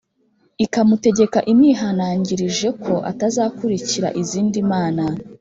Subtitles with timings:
[0.65, 5.03] ikamutegeka imwihanangirije ko atazakurikira izindi mana